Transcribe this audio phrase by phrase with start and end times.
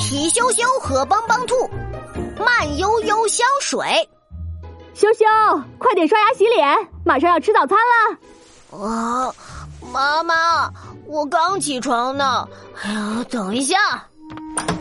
[0.00, 1.54] 皮羞羞和帮帮兔，
[2.38, 3.78] 慢悠悠香水。
[4.94, 5.26] 羞羞，
[5.78, 8.78] 快点刷牙洗脸，马上要吃早餐了。
[8.82, 9.30] 啊，
[9.92, 10.72] 妈妈，
[11.06, 12.48] 我刚起床呢。
[12.82, 13.76] 哎呀，等一下，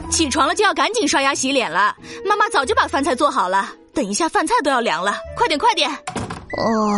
[0.09, 1.93] 起床了就要赶紧刷牙洗脸了。
[2.25, 5.91] 妈妈早就把饭菜做好了，等一下饭菜都要凉了，快点快点。
[5.91, 6.89] 哦。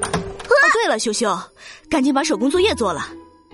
[0.00, 1.36] 哦，对了，羞羞，
[1.90, 3.08] 赶紧把手工作业做了。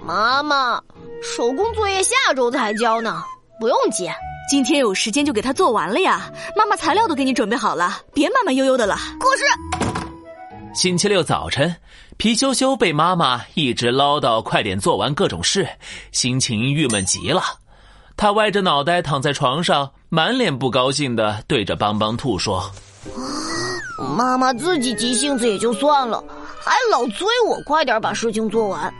[0.05, 0.79] 妈妈，
[1.23, 3.25] 手工作业下周才交呢，
[3.65, 4.11] 不用急。
[4.47, 6.31] 今天有时间就给他做完了呀。
[6.55, 8.95] 妈妈材料都给你准备好了，别慢慢悠悠的了。
[9.19, 9.45] 可是，
[10.75, 11.75] 星期六早晨，
[12.19, 15.67] 皮羞羞被妈妈一直唠叨快点做完各种事，
[16.13, 17.43] 心情郁闷极了。
[18.19, 22.71] 他歪着脑袋躺在床上，满脸不高兴的对着邦邦兔说
[24.15, 26.23] ：“妈妈自己急性子也就算了。”
[26.63, 28.93] 还老催我快点把事情做完，啊！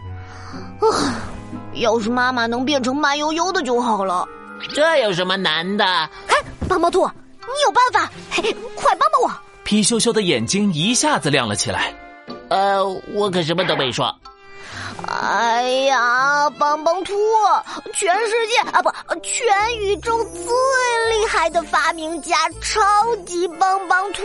[1.75, 4.27] 要是妈妈能变成慢悠悠的就好了。
[4.73, 5.85] 这有什么难的？
[6.27, 6.35] 嘿，
[6.69, 8.11] 帮帮兔，你有办法？
[8.31, 8.43] 嘿，
[8.75, 9.31] 快帮帮我！
[9.65, 11.95] 皮羞羞的眼睛一下子亮了起来。
[12.49, 14.15] 呃，我可什么都没说。
[15.07, 17.13] 哎呀，帮帮兔，
[17.95, 18.91] 全世界啊不，
[19.23, 20.45] 全宇宙最
[21.11, 22.81] 厉害的发明家，超
[23.27, 24.23] 级帮帮兔，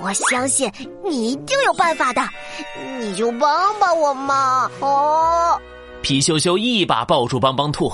[0.00, 0.70] 我相信
[1.04, 2.22] 你一定有办法的，
[2.98, 4.70] 你就帮帮我嘛！
[4.80, 5.60] 哦，
[6.00, 7.92] 皮羞羞一把抱住帮帮兔，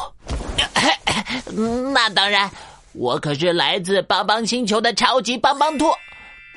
[1.92, 2.50] 那当然，
[2.92, 5.86] 我可是来自帮帮星球的超级帮帮兔，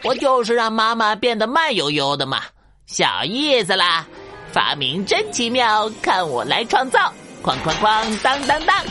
[0.03, 2.41] 我就是让妈妈变得慢悠悠的嘛，
[2.85, 4.05] 小意思啦。
[4.51, 7.13] 发明真奇妙，看我来创造！
[7.41, 8.85] 哐哐哐，当当当，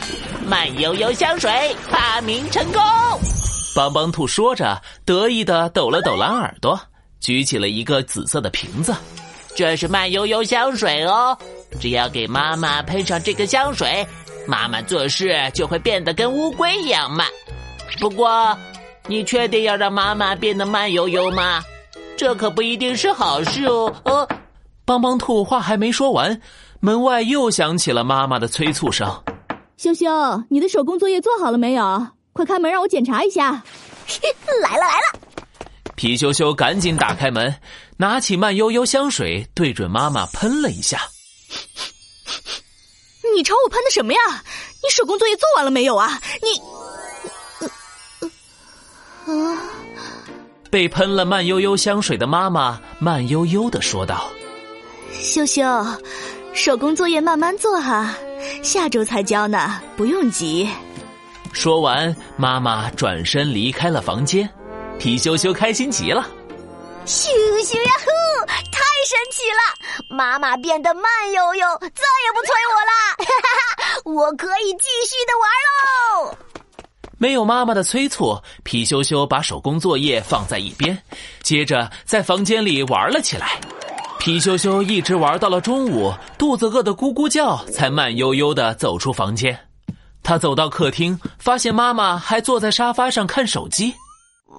[0.47, 2.81] 慢悠悠香水发明成功！
[3.77, 6.81] 帮帮兔说着，得意的抖了抖蓝耳朵，
[7.21, 8.95] 举起了一个紫色的瓶子。
[9.55, 11.37] 这是慢悠悠香水哦，
[11.78, 14.06] 只要给妈妈喷上这个香水，
[14.46, 17.27] 妈妈做事就会变得跟乌龟一样慢。
[17.98, 18.56] 不过，
[19.06, 21.62] 你确定要让妈妈变得慢悠悠吗？
[22.16, 23.94] 这可不一定是好事哦。
[24.04, 24.28] 呃。
[24.84, 26.41] 帮帮兔话还没说完，
[26.81, 29.09] 门外又响起了妈妈的催促声
[29.78, 30.06] ：“羞羞，
[30.48, 32.09] 你的手工作业做好了没有？
[32.32, 33.62] 快开门让我检查一下。
[34.62, 35.20] ”来了来了！
[35.94, 37.54] 皮羞羞赶紧打开门，
[37.98, 40.98] 拿起慢悠悠香水，对准妈妈喷了一下。
[43.34, 44.18] 你朝我喷的什么呀？
[44.82, 46.20] 你手工作业做完了没有啊？
[46.42, 46.60] 你……
[49.32, 49.58] 啊！
[50.70, 54.30] 被喷了慢悠悠香水的妈妈慢悠悠的说道。
[55.12, 55.62] 羞羞，
[56.52, 58.14] 手工作业慢慢做哈，
[58.62, 60.68] 下周才交呢，不用急。
[61.52, 64.48] 说完，妈妈转身离开了房间，
[64.98, 66.26] 皮羞羞开心极了。
[67.04, 67.26] 咻
[67.64, 68.69] 咻呀呼，太
[69.00, 70.15] 太神奇了！
[70.15, 72.93] 妈妈变得慢悠悠，再也不催我了，
[73.25, 75.49] 哈哈，我可以继续的玩
[76.28, 76.37] 喽。
[77.16, 81.03] 没有妈妈的催促，皮羞羞把手工作业放在一边，
[81.43, 83.59] 接着在房间里玩了起来。
[84.19, 89.59] 皮羞羞一直玩到了中午，肚子饿得咕咕叫，才慢悠悠的走出房间。
[90.22, 93.94] 他走到客厅，发现妈妈还坐在沙发上看手机。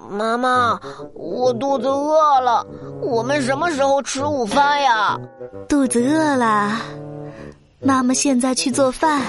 [0.09, 0.79] 妈妈，
[1.13, 2.65] 我肚子饿了，
[3.01, 5.19] 我们什么时候吃午饭呀？
[5.67, 6.77] 肚子饿了，
[7.81, 9.21] 妈妈现在去做饭。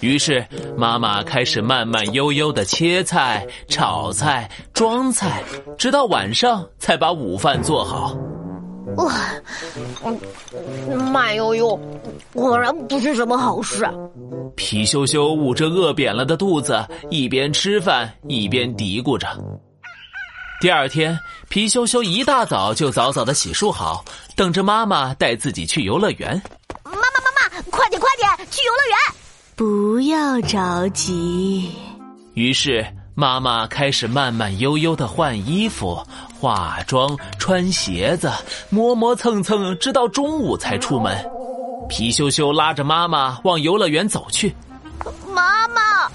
[0.00, 5.42] 于是妈妈开始慢慢悠悠的切菜、炒菜、装菜，
[5.78, 8.14] 直到晚上才把午饭做好。
[8.96, 9.14] 哇，
[10.04, 11.78] 嗯慢悠悠，
[12.34, 13.88] 果然不是什么好事。
[14.54, 19.26] 皮羞羞捂着饿扁了的肚子，一边吃饭一边嘀咕着。
[20.64, 21.20] 第二天，
[21.50, 24.02] 皮羞羞一大早就早早的洗漱好，
[24.34, 26.42] 等着妈妈带自己去游乐园。
[26.84, 28.96] 妈妈，妈妈，快点，快点，去游乐园！
[29.54, 31.70] 不要着急。
[32.32, 32.82] 于是。
[33.14, 36.02] 妈妈开始慢慢悠悠的换衣服、
[36.40, 38.32] 化妆、穿鞋子，
[38.70, 41.30] 磨磨蹭蹭，直到中午才出门。
[41.88, 44.52] 皮羞羞拉着妈妈往游乐园走去。
[45.28, 46.10] 妈妈，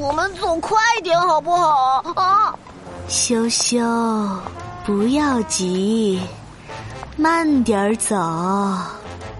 [0.00, 2.04] 我们走快点好不好？
[2.16, 2.54] 啊，
[3.12, 3.78] 羞羞，
[4.86, 6.18] 不要急，
[7.14, 8.16] 慢点儿走。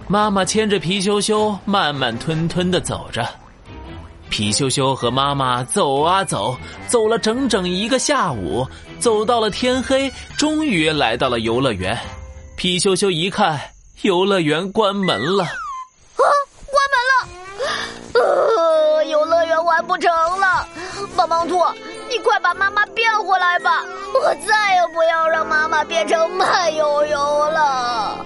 [0.06, 3.26] 妈妈牵着皮羞羞，慢慢吞吞的走着。
[4.28, 6.54] 皮羞羞和妈妈走啊走，
[6.86, 8.68] 走了整整一个下午，
[9.00, 11.98] 走到了天黑，终于来到了游乐园。
[12.58, 13.58] 皮羞羞一看，
[14.02, 15.44] 游乐园关门了。
[15.44, 16.28] 啊，
[16.66, 18.20] 关门了！
[18.20, 20.68] 呃，游乐园玩不成了。
[21.16, 21.58] 棒棒兔，
[22.12, 23.84] 你快把妈妈变回来吧！
[24.14, 27.18] 我再也不要让妈妈变成慢悠悠
[27.50, 28.22] 了。